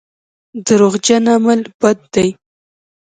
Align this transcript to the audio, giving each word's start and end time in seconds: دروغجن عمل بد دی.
دروغجن 0.65 1.23
عمل 1.35 1.59
بد 1.81 1.99
دی. 2.13 2.29